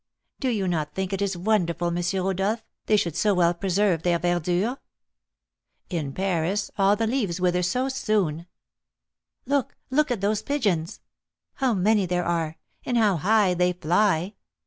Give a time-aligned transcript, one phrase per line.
[0.39, 2.03] Do not you think it is wonderful, M.
[2.25, 4.79] Rodolph, they should so well preserve their verdure?
[5.91, 8.47] In Paris, all the leaves wither so soon.
[9.45, 9.77] Look!
[9.91, 11.01] look at those pigeons!
[11.53, 12.57] how many there are!
[12.83, 14.33] and how high they fly!